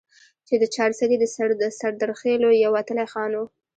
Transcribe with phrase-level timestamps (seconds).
[0.47, 1.25] چې د چارسدي د
[1.79, 3.45] سردرخيلو يو وتلے خان وو،